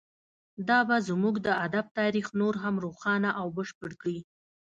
دا 0.69 0.79
به 0.87 0.95
زموږ 1.07 1.35
د 1.47 1.47
ادب 1.65 1.85
تاریخ 1.99 2.27
نور 2.39 2.53
هم 2.63 2.75
روښانه 2.85 3.29
او 3.39 3.47
بشپړ 3.57 3.91
کړي 4.01 4.19